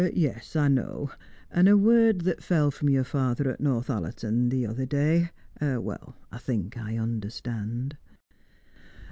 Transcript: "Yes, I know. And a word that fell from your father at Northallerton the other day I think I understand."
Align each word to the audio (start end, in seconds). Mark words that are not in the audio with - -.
"Yes, 0.15 0.55
I 0.55 0.67
know. 0.67 1.11
And 1.51 1.67
a 1.69 1.77
word 1.77 2.21
that 2.21 2.41
fell 2.43 2.71
from 2.71 2.89
your 2.89 3.03
father 3.03 3.47
at 3.51 3.61
Northallerton 3.61 4.49
the 4.49 4.65
other 4.65 4.87
day 4.87 5.29
I 5.59 6.37
think 6.39 6.75
I 6.75 6.97
understand." 6.97 7.97